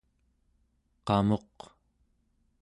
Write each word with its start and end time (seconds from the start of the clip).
qamuq 1.07 1.57